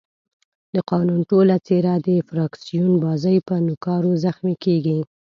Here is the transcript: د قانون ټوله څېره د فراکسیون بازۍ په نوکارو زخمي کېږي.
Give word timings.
د 0.73 0.77
قانون 0.91 1.21
ټوله 1.29 1.55
څېره 1.67 1.93
د 2.07 2.09
فراکسیون 2.27 2.91
بازۍ 3.03 3.37
په 3.47 3.55
نوکارو 3.67 4.11
زخمي 4.25 4.55
کېږي. 4.63 4.99